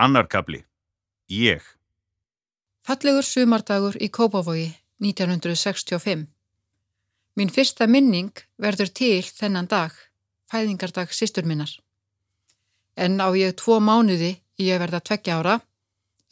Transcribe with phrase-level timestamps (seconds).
[0.00, 0.64] Annarkabli.
[1.28, 1.60] Ég.
[2.88, 4.70] Fallegur sumardagur í Kópavogi
[5.04, 6.22] 1965.
[7.36, 9.92] Mín fyrsta minning verður til þennan dag,
[10.48, 11.74] fæðingardag sýstur minnar.
[12.96, 15.58] En á ég tvo mánuði að verða tveggja ára,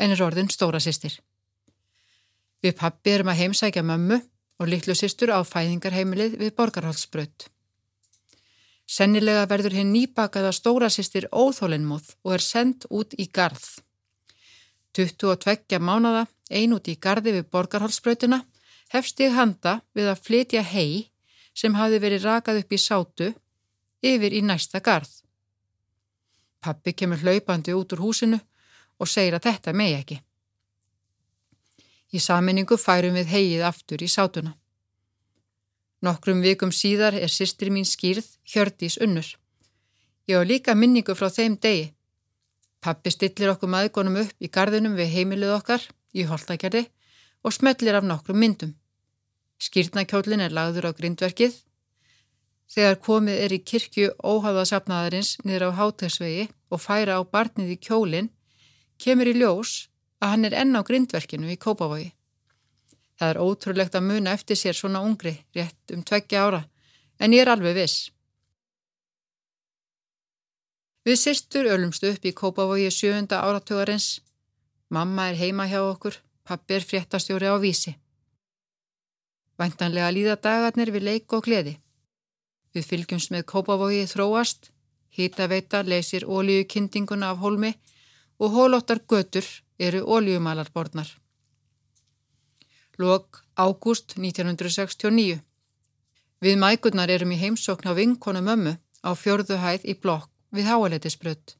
[0.00, 1.20] en er orðin stóra sýstir.
[2.64, 4.22] Við pappi erum að heimsækja mömmu
[4.58, 7.50] og litlu sýstur á fæðingarheimilið við Borgarhalsbrödd.
[8.88, 13.66] Sennilega verður hinn nýbakaða stóra sýstir óþólinnmóð og er sendt út í garð.
[14.96, 18.40] 22 mánada, ein út í gardi við borgarhálsbrautina,
[18.88, 21.10] hefst ég handa við að flytja hei
[21.52, 23.28] sem hafi verið rakað upp í sátu
[24.00, 25.10] yfir í næsta garð.
[26.64, 28.40] Pappi kemur hlaupandi út úr húsinu
[28.98, 30.18] og segir að þetta megi ekki.
[32.16, 34.54] Í saminningu færum við heið aftur í sátuna.
[36.04, 39.26] Nokkrum vikum síðar er sýstri mín skýrð Hjördís unnur.
[40.30, 41.88] Ég á líka minningu frá þeim degi.
[42.78, 45.82] Pappi stillir okkur maðurkonum upp í gardinum við heimilið okkar
[46.14, 46.84] í Holtakerði
[47.42, 48.76] og smellir af nokkrum myndum.
[49.58, 51.56] Skýrnakjólin er lagður á grindverkið.
[52.70, 58.30] Þegar komið er í kirkju óháðasafnaðarins niður á hátægsvegi og færa á barnið í kjólin,
[59.02, 59.88] kemur í ljós
[60.22, 62.12] að hann er enn á grindverkinu í Kópavogi.
[63.18, 66.62] Það er ótrúlegt að muna eftir sér svona ungri, rétt um tveggja ára,
[67.18, 68.12] en ég er alveg viss.
[71.08, 74.20] Við sýstur ölumstu upp í Kópavogi sjöunda áratögarins.
[74.92, 77.94] Mamma er heima hjá okkur, pappi er fréttastjóri á vísi.
[79.58, 81.78] Væntanlega líða dagarnir við leik og gleði.
[82.74, 84.70] Við fylgjumst með Kópavogi þróast,
[85.16, 87.72] hýtaveita leysir ólíukyndinguna af hólmi
[88.38, 91.08] og hólóttar götur eru ólíumalarborðnar.
[92.98, 95.38] Lok ágúst 1969.
[96.42, 98.72] Við mækurnar erum í heimsókn á vinkonu mömmu
[99.06, 101.54] á fjörðu hæð í blokk við háaleitisbrödd.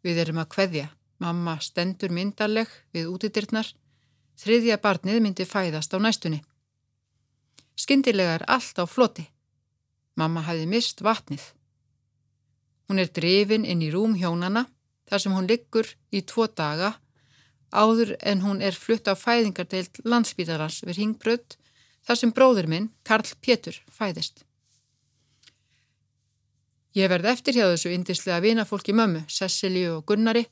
[0.00, 0.86] Við erum að kveðja.
[1.20, 3.68] Mamma stendur myndarleg við útidyrnar.
[4.40, 6.40] Þriðja barnið myndi fæðast á næstunni.
[7.76, 9.28] Skindilega er allt á floti.
[10.16, 11.44] Mamma hafi mist vatnið.
[12.88, 14.70] Hún er drifin inn í rúm hjónana
[15.04, 16.94] þar sem hún liggur í tvo daga
[17.72, 21.56] áður en hún er flutt á fæðingardeilt landsbítarars við Ringbrödd
[22.04, 24.44] þar sem bróður minn, Karl Pétur, fæðist.
[26.94, 30.44] Ég verði eftir hjá þessu indislega vinafólki mömmu, Cecilíu og Gunnari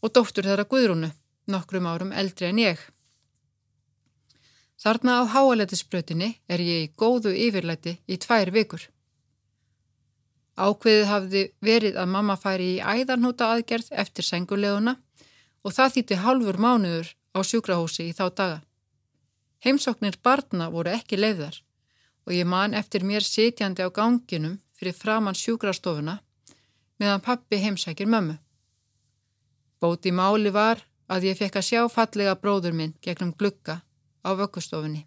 [0.00, 1.10] og dóttur þeirra Guðrúnu,
[1.52, 2.80] nokkrum árum eldri en ég.
[4.80, 8.86] Þarna á háalætisbrötinni er ég í góðu yfirlæti í tvær vikur.
[10.56, 14.96] Ákveðið hafði verið að mamma færi í æðarnúta aðgerð eftir senguleguna
[15.64, 18.58] og það þýtti halfur mánuður á sjúkrahúsi í þá daga.
[19.64, 21.60] Heimsóknir barna voru ekki leiðar
[22.26, 26.20] og ég man eftir mér sitjandi á ganginum fyrir framann sjúkrastofuna
[27.00, 28.38] meðan pappi heimsækir mömmu.
[29.80, 33.80] Bóti máli var að ég fekk að sjá fallega bróður minn gegnum glukka
[34.24, 35.06] á vökkustofunni.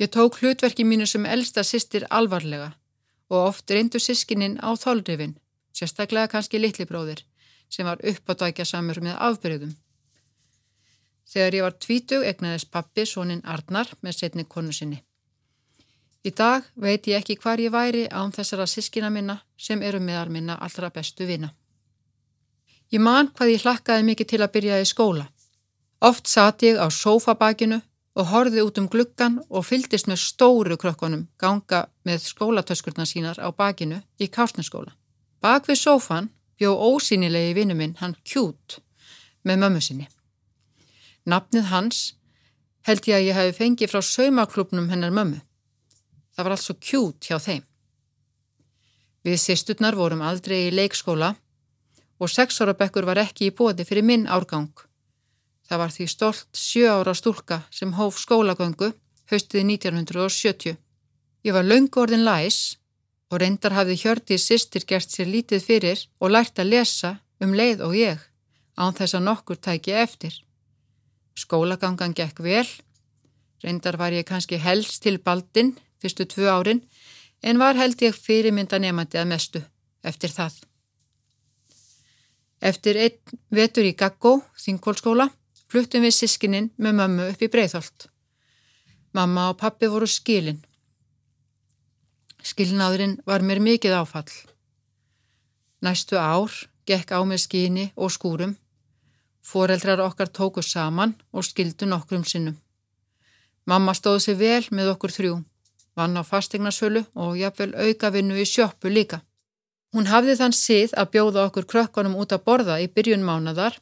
[0.00, 2.72] Ég tók hlutverki mínu sem elsta sýstir alvarlega
[3.32, 5.36] og oft reyndu sískininn á þólrifin,
[5.72, 7.24] sérstaklega kannski litli bróðir
[7.72, 9.72] sem var uppátvækja samur með afbreyðum.
[11.32, 15.00] Þegar ég var tvítug egnaðist pappi sónin Arnar með setni konu sinni.
[16.22, 20.28] Í dag veit ég ekki hvar ég væri án þessara sískina minna sem eru meðal
[20.30, 21.48] minna allra bestu vina.
[22.92, 25.24] Ég man hvað ég hlakkaði mikið til að byrja í skóla.
[26.04, 27.80] Oft satt ég á sófabakinu
[28.14, 33.48] og horfið út um gluggan og fyldist með stóru krökkunum ganga með skólatöskurna sínar á
[33.50, 34.92] bakinu í kásnaskóla.
[35.40, 36.28] Bak við sófan
[36.62, 38.78] bjó ósýnilegi vinnu minn, hann Kjút,
[39.42, 40.06] með mömmu sinni.
[41.26, 42.02] Nafnið hans
[42.86, 45.40] held ég að ég hef fengið frá saumaklubnum hennar mömmu.
[46.32, 47.64] Það var altså Kjút hjá þeim.
[49.26, 51.34] Við sýsturnar vorum aldrei í leikskóla
[52.22, 54.70] og sexára bekkur var ekki í bóði fyrir minn árgang.
[55.66, 58.92] Það var því stolt sjö ára stúlka sem hóf skólagöngu
[59.30, 60.78] haustið 1970.
[61.42, 62.78] Ég var laungorðin læs
[63.32, 67.80] og reyndar hafði Hjördís sýstir gert sér lítið fyrir og lært að lesa um leið
[67.86, 68.18] og ég,
[68.76, 70.34] án þess að nokkur tæki eftir.
[71.32, 72.68] Skólagangan gekk vel,
[73.64, 75.72] reyndar var ég kannski helst til baldin
[76.02, 76.82] fyrstu tvö árin,
[77.42, 79.62] en var held ég fyrirmynda nefandi að mestu
[80.04, 80.58] eftir það.
[82.62, 85.30] Eftir einn vetur í Gaggó, þingkólskóla,
[85.72, 88.06] fluttum við sískininn með mömmu upp í Breitholt.
[89.16, 90.60] Mamma og pappi voru skilinn
[92.42, 94.32] Skilnaðurinn var mér mikið áfall.
[95.82, 96.50] Næstu ár
[96.86, 98.56] gekk á með skíni og skúrum.
[99.42, 102.58] Fóreldrar okkar tóku saman og skildu nokkrum sinnum.
[103.66, 105.36] Mamma stóð sér vel með okkur þrjú,
[105.94, 109.22] vann á fastegnarsölu og jafnvel auka vinnu í sjöppu líka.
[109.94, 113.78] Hún hafði þann sið að bjóða okkur krökkunum út að borða í byrjun mánadar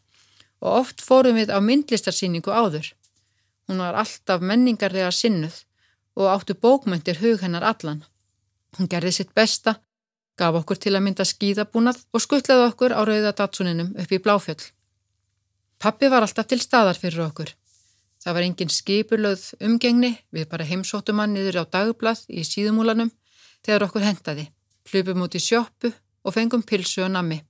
[0.60, 2.92] og oft fórum við á myndlistarsýningu áður.
[3.68, 5.62] Hún var alltaf menningarlega sinnuð
[6.18, 8.04] og áttu bókmyndir hug hennar allan.
[8.78, 9.76] Hún gerði sitt besta,
[10.38, 14.62] gaf okkur til að mynda skíðabúnað og skuttlaði okkur á rauða datsuninum upp í Bláfjöll.
[15.80, 17.54] Pappi var alltaf til staðar fyrir okkur.
[18.20, 23.10] Það var engin skipurlöð umgengni, við bara heimsóttum hann niður á dagblað í síðumúlanum
[23.64, 24.50] þegar okkur hendaði,
[24.92, 25.92] hlupum út í sjóppu
[26.24, 27.40] og fengum pilsu og nammi.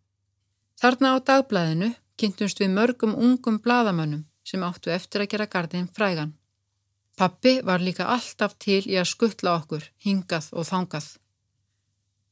[0.81, 1.91] Þarna á dagblæðinu
[2.21, 6.33] kynntumst við mörgum ungum bladamönnum sem áttu eftir að gera gardin frægan.
[7.21, 11.09] Pappi var líka alltaf til í að skuttla okkur, hingað og þangað.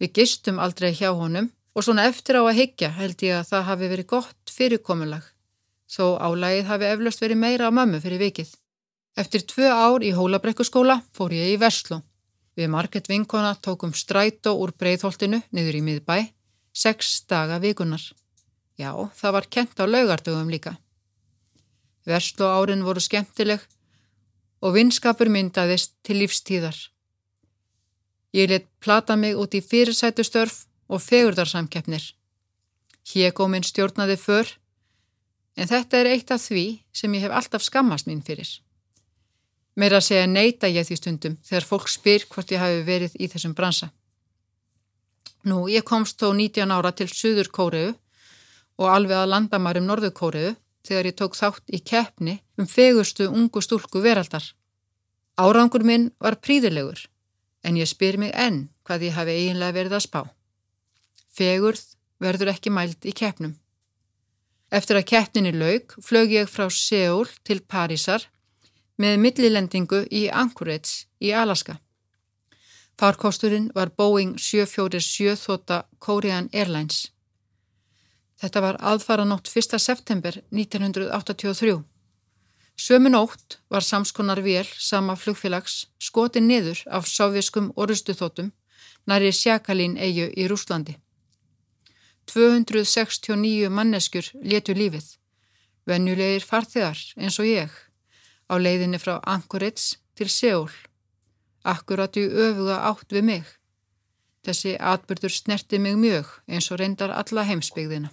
[0.01, 3.67] Við gistum aldrei hjá honum og svona eftir á að higgja held ég að það
[3.69, 5.29] hafi verið gott fyrirkomulag,
[5.93, 8.57] þó álægið hafi eflaust verið meira á mömmu fyrir vikið.
[9.21, 12.01] Eftir tvö ár í hólabrekkuskóla fór ég í Vestló.
[12.57, 16.31] Við Marget Vinkona tókum strætó úr breyðholtinu niður í miðbæ,
[16.73, 18.01] sex daga vikunar.
[18.81, 20.79] Já, það var kent á laugardögum líka.
[22.09, 23.61] Verslu árin voru skemmtileg
[24.61, 26.77] og vinskapur myndaðist til lífstíðar.
[28.35, 32.03] Ég let plata mig út í fyrirsætustörf og fegurdarsamkeppnir.
[33.09, 34.51] Hjegóminn stjórnaði för,
[35.57, 38.51] en þetta er eitt af því sem ég hef alltaf skammast mín fyrir.
[39.79, 43.29] Meira að segja neyta ég því stundum þegar fólk spyr hvort ég hafi verið í
[43.31, 43.93] þessum bransa.
[45.47, 47.93] Nú, ég komst þó 19 ára til Suður Kóreu
[48.79, 50.51] og alveg að landamærum Norður Kóreu
[50.89, 54.45] þegar ég tók þátt í keppni um fegustu ungu stúlku veraldar.
[55.39, 57.05] Árangur minn var príðilegur
[57.63, 60.21] en ég spyr mig enn hvað ég hafi eiginlega verið að spá.
[61.37, 61.85] Fegurð
[62.23, 63.55] verður ekki mælt í keppnum.
[64.73, 68.27] Eftir að keppninni laug flög ég frá Seúl til Parísar
[68.99, 71.79] með millilendingu í Anchorage í Alaska.
[72.99, 77.13] Farkosturinn var Boeing 747 þóta Korean Airlines.
[78.39, 79.79] Þetta var aðfara nótt 1.
[79.83, 81.81] september 1983.
[82.79, 88.53] Sömu nótt var samskonar vél sama flugfélags skoti niður af sovjeskum orustuþótum
[89.11, 90.95] næri Sjakalín eigu í Rúslandi.
[92.31, 95.07] 269 manneskjur letu lífið,
[95.89, 97.73] venjulegir farþegar eins og ég
[98.47, 100.71] á leiðinni frá Anchorage til Seúl.
[101.65, 103.45] Akkurat í öfuga átt við mig.
[104.47, 108.13] Þessi atbyrður snerti mig mjög eins og reyndar alla heimsbyggðina.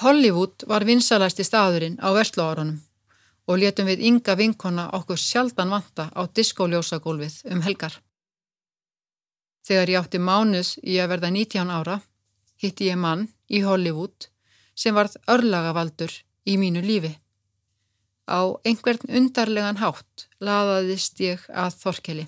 [0.00, 2.78] Hollywood var vinsalæsti staðurinn á vestlóarunum
[3.52, 7.98] og letum við ynga vinkona okkur sjaldan vanta á diskóljósagólfið um helgar.
[9.66, 11.98] Þegar ég átti mánuð í að verða 19 ára
[12.64, 14.30] hitti ég mann í Hollywood
[14.72, 16.16] sem varð örlagavaldur
[16.48, 17.12] í mínu lífi.
[18.24, 22.26] Á einhvern undarlegan hátt laðaðist ég að Þorkeli.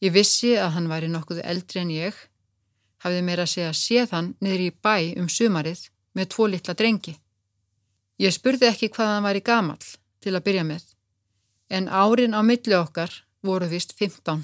[0.00, 2.16] Ég vissi að hann væri nokkuð eldri en ég,
[3.04, 7.14] hafði mér að segja séð hann niður í bæ um sumarið með tvo litla drengi.
[8.20, 9.80] Ég spurði ekki hvað hann væri gamal
[10.20, 10.82] til að byrja með,
[11.70, 13.12] en árin á milli okkar
[13.42, 14.42] voru vist 15.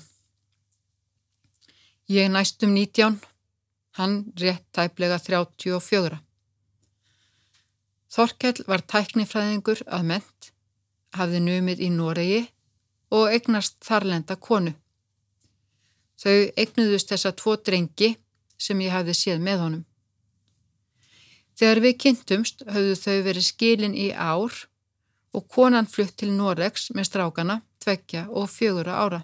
[2.09, 3.19] Ég næstum 19,
[3.99, 6.21] hann rétt tæplega 34.
[8.17, 10.53] Þorkell var tæknifræðingur að ment,
[11.17, 12.43] hafði numið í Noregi
[13.13, 14.73] og egnast þarlenda konu.
[16.17, 18.15] Þau egnuðust þessa tvo drengi
[18.57, 19.85] sem ég hafði séð með honum.
[21.57, 24.53] Þegar við kynntumst höfðu þau verið skilin í ár
[25.37, 29.23] og konan flutt til Noregs með strákana, tveggja og fjögura ára.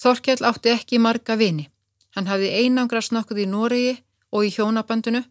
[0.00, 1.68] Þorkell átti ekki marga vini.
[2.16, 3.92] Hann hafði einangra snokkuð í Noregi
[4.34, 5.22] og í hjónabandunu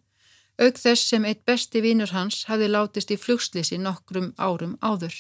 [0.59, 5.15] auk þess sem eitt besti vínur hans hafi látist í flugslisi nokkrum árum áður.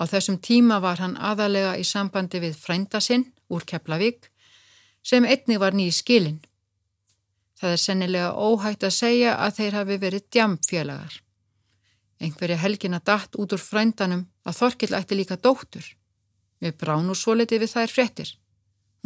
[0.00, 4.30] Á þessum tíma var hann aðalega í sambandi við frændasinn úr Keflavík
[5.04, 6.40] sem einni var nýj skilin.
[7.62, 11.12] Það er sennilega óhægt að segja að þeir hafi verið djamfélagar.
[12.18, 15.84] Einhverja helgina dætt út úr frændanum að Þorkill ætti líka dóttur.
[16.58, 18.34] Við bránu svo litið við þær frettir.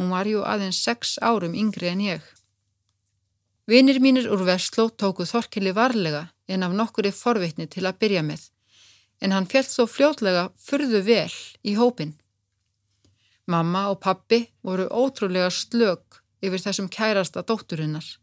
[0.01, 2.25] Hún var jú aðeins sex árum yngri en ég.
[3.69, 8.41] Vinir mínir úr Vestló tóku Þorkili varlega en af nokkuri forvitni til að byrja með,
[9.21, 12.17] en hann fjallt svo fljótlega fyrðu vel í hópin.
[13.45, 18.17] Mamma og pappi voru ótrúlega slög yfir þessum kærasta dótturinnar.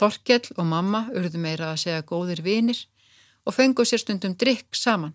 [0.00, 2.78] Þorkell og mamma urðu meira að segja góðir vinir
[3.44, 5.12] og fengu sér stundum drikk saman,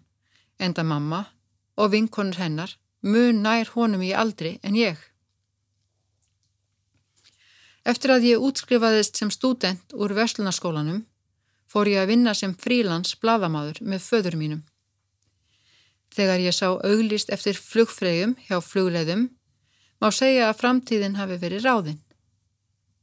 [0.61, 1.23] enda mamma
[1.81, 4.99] og vinkonur hennar mun nær honum í aldri en ég.
[7.85, 11.03] Eftir að ég útskrifaðist sem student úr Veslunaskólanum
[11.69, 14.61] fór ég að vinna sem frílands bladamadur með föður mínum.
[16.15, 19.27] Þegar ég sá auglist eftir flugfreyjum hjá flugleðum
[20.01, 22.01] má segja að framtíðin hafi verið ráðinn.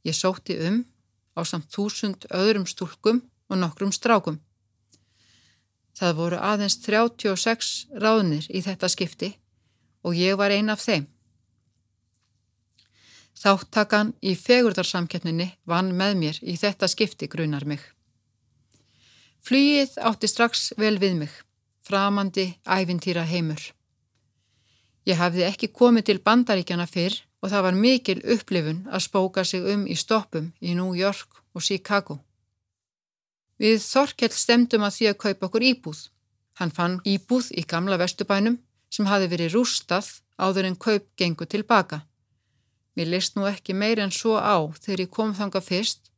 [0.03, 0.81] Ég sótti um
[1.37, 4.39] á samt þúsund öðrum stúlkum og nokkrum strákum.
[5.93, 9.33] Það voru aðeins 36 ráðnir í þetta skipti
[10.03, 11.05] og ég var ein af þeim.
[13.43, 17.81] Þáttakan í fegurdarsamkeppninni vann með mér í þetta skipti grunar mig.
[19.43, 21.31] Flýið átti strax vel við mig,
[21.83, 23.59] framandi ævintýra heimur.
[25.03, 29.65] Ég hafði ekki komið til bandaríkjana fyrr og það var mikil upplifun að spóka sig
[29.73, 32.21] um í stoppum í New York og Chicago.
[33.59, 35.99] Við Þorkell stemdum að því að kaupa okkur íbúð.
[36.59, 38.57] Hann fann íbúð í gamla vestubænum
[38.93, 40.07] sem hafi verið rústað
[40.39, 42.05] áður en kaup gengu tilbaka.
[42.95, 46.11] Mér leist nú ekki meir en svo á þegar ég kom þanga fyrst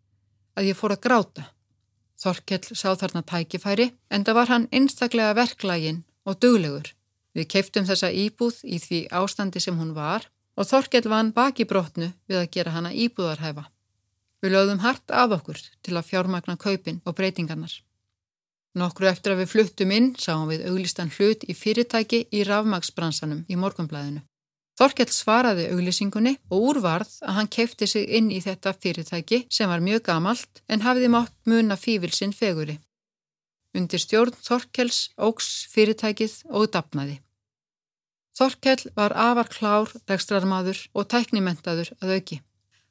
[0.56, 1.48] að ég fór að gráta.
[2.22, 6.94] Þorkell sá þarna tækifæri en það var hann einstaklega verklægin og duglegur.
[7.36, 12.12] Við keiftum þessa íbúð í því ástandi sem hún var og Þorkell vann baki brotnu
[12.30, 13.66] við að gera hana íbúðarhæfa.
[14.42, 17.74] Við lögðum hart af okkur til að fjármagna kaupin og breytingarnar.
[18.76, 23.56] Nokkru eftir að við fluttum inn sáum við auglistan hlut í fyrirtæki í rafmagsbransanum í
[23.60, 24.22] morgunblæðinu.
[24.76, 29.84] Þorkell svaraði auglisingunni og úrvarð að hann keifti sig inn í þetta fyrirtæki sem var
[29.84, 32.76] mjög gamalt en hafiði mátt muna fívilsinn feguri.
[33.76, 37.22] Undir stjórn Þorkells ógs fyrirtækið og dapnaði.
[38.36, 42.42] Þorkell var afar klár, rekstrarmadur og tæknimentaður að auki.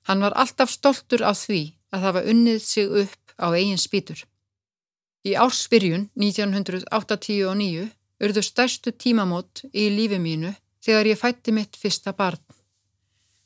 [0.08, 1.60] Hann var alltaf stoltur af því
[1.92, 4.24] að hafa unnið sig upp á eigin spýtur.
[5.24, 7.88] Í ársbyrjun 1989
[8.24, 10.52] urðu stærstu tímamót í lífi mínu
[10.84, 12.40] þegar ég fætti mitt fyrsta barn.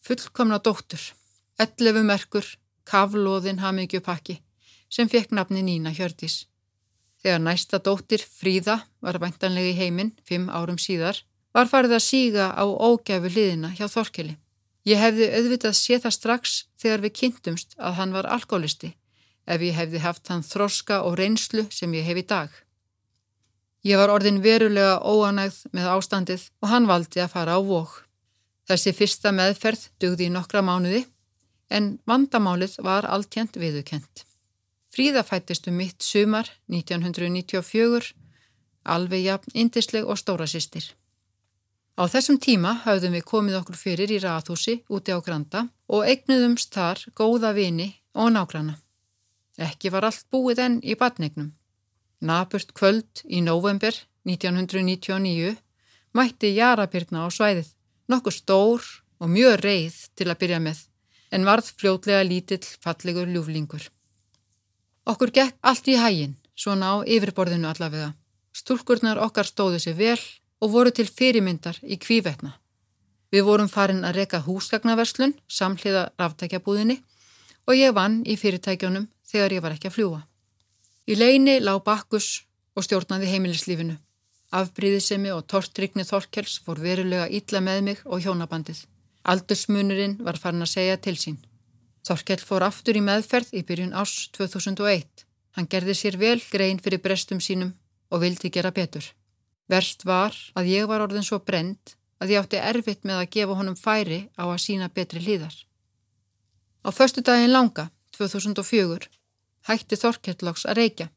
[0.02, 1.02] Fullkomna dóttur,
[1.58, 2.46] 11 merkur,
[2.88, 4.38] kavlóðin hafmyggjupakki
[4.88, 6.46] sem fekk nafni Nína Hjördis.
[7.18, 11.18] Þegar næsta dóttir, Fríða, var væntanlega í heiminn fimm árum síðar,
[11.58, 14.36] var farið að síga á ógæfu hliðina hjá Þorkeli.
[14.86, 18.92] Ég hefði auðvitað séð það strax þegar við kynntumst að hann var alkoholisti
[19.48, 22.50] ef ég hefði haft hann þroska og reynslu sem ég hef í dag.
[23.86, 28.04] Ég var orðin verulega óanægð með ástandið og hann valdi að fara á vók.
[28.68, 31.06] Þessi fyrsta meðferð dugði í nokkra mánuði
[31.74, 34.24] en vandamálið var alltjent viðukent.
[34.92, 38.12] Fríða fættist um mitt sumar 1994,
[38.84, 40.92] alveg jafn, indisleg og stóra sýstir.
[41.98, 46.70] Á þessum tíma hafðum við komið okkur fyrir í rathúsi úti á Granda og eignuðumst
[46.70, 48.76] þar góða vini og nágrana.
[49.58, 51.56] Ekki var allt búið enn í badnegnum.
[52.22, 53.90] Naburt kvöld í november
[54.30, 55.56] 1999
[56.14, 57.74] mætti Jarabirna á svæðið,
[58.06, 58.86] nokkuð stór
[59.18, 60.78] og mjög reið til að byrja með,
[61.34, 63.90] en varð fljótlega lítill fallegur ljúflingur.
[65.02, 68.12] Okkur gekk allt í hægin, svona á yfirborðinu allavega.
[68.54, 70.20] Stúlkurnar okkar stóðu sér vel
[70.60, 72.56] og voru til fyrirmyndar í kvívetna.
[73.32, 76.98] Við vorum farin að reka húsgagnaverslun samhliða ráftækjabúðinni
[77.68, 80.20] og ég vann í fyrirtækjónum þegar ég var ekki að fljúa.
[81.08, 82.44] Í leini lág bakkus
[82.76, 83.98] og stjórnaði heimilislífinu.
[84.58, 88.80] Afbríðisemi og tortrygni Þorkels fór verulega ítla með mig og hjónabandið.
[89.28, 91.36] Aldursmunurinn var farin að segja til sín.
[92.08, 95.26] Þorkell fór aftur í meðferð í byrjun ás 2001.
[95.56, 97.74] Hann gerði sér vel grein fyrir brestum sínum
[98.08, 99.04] og vildi gera betur.
[99.68, 103.56] Verst var að ég var orðin svo brend að ég átti erfitt með að gefa
[103.58, 105.54] honum færi á að sína betri hlýðar.
[106.82, 109.10] Á förstu daginn langa, 2004,
[109.68, 111.08] hætti Þorkjellóks að reykja.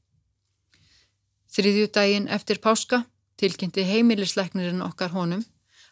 [1.51, 3.05] Þriðju daginn eftir páska
[3.39, 5.45] tilkynnti heimilisleiknirinn okkar honum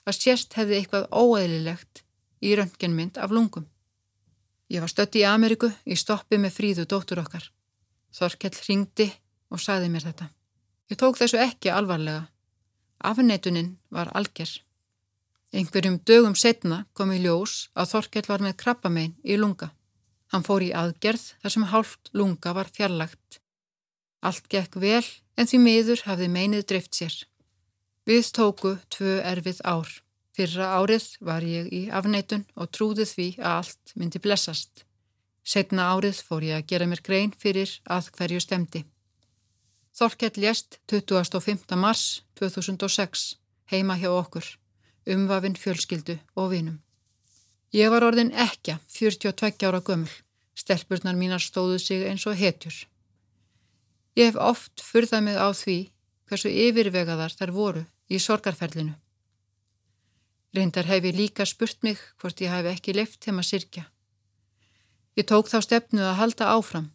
[0.05, 2.03] að sérst hefði eitthvað óæðilegt
[2.43, 3.65] í röntgenmynd af lungum.
[4.69, 7.47] Ég var stött í Ameriku í stoppi með fríðu dóttur okkar.
[8.13, 9.07] Þorkjell ringdi
[9.49, 10.29] og saði mér þetta.
[10.91, 12.27] Ég tók þessu ekki alvarlega
[12.99, 14.51] Afneitunin var algjör.
[15.53, 19.71] Einhverjum dögum setna kom í ljós að Þorkell var með krabbamein í lunga.
[20.29, 23.39] Hann fór í aðgerð þar sem hálft lunga var fjarlagt.
[24.21, 25.05] Allt gekk vel
[25.39, 27.15] en því miður hafði meinið drift sér.
[28.05, 29.89] Við tóku tvö erfið ár.
[30.35, 34.85] Fyrra árið var ég í afneitun og trúði því að allt myndi blessast.
[35.43, 38.85] Setna árið fór ég að gera mér grein fyrir að hverju stemdi.
[39.99, 41.75] Þorkell lést 25.
[41.75, 43.23] mars 2006
[43.67, 44.45] heima hjá okkur,
[45.03, 46.77] umvafinn fjölskyldu og vinum.
[47.75, 50.13] Ég var orðin ekja, 42 ára gömul.
[50.55, 52.77] Stelpurnar mínar stóðu sig eins og hetjur.
[54.15, 55.75] Ég hef oft fyrðað mig á því
[56.31, 58.95] hversu yfirvegaðar þær voru í sorgarferlinu.
[60.55, 63.83] Reyndar hef ég líka spurt mig hvort ég hef ekki left þeim að sirkja.
[65.19, 66.87] Ég tók þá stefnu að halda áfram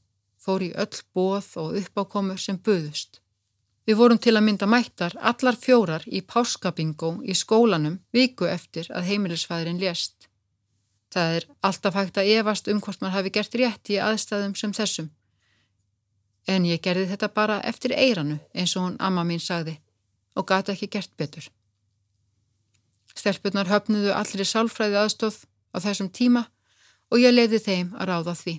[0.45, 3.21] fór í öll bóð og uppákomur sem buðust.
[3.85, 9.11] Við vorum til að mynda mættar allar fjórar í páskabingó í skólanum viku eftir að
[9.11, 10.29] heimilisfæðurinn lést.
[11.13, 14.73] Það er alltaf hægt að efast um hvort maður hafi gert rétt í aðstæðum sem
[14.73, 15.11] þessum.
[16.49, 19.77] En ég gerði þetta bara eftir eiranu eins og hún amma mín sagði
[20.35, 21.47] og gata ekki gert betur.
[23.15, 25.45] Stelpunar höfnuðu allir í sálfræði aðstóð
[25.77, 26.49] á þessum tíma
[27.13, 28.55] og ég leiði þeim að ráða því.